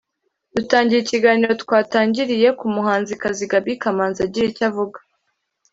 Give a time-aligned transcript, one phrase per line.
[0.55, 4.97] Dutangira ikiganiro twatangiriye k’umuhanzikazi Gaby Kamanzi agira icyo avuga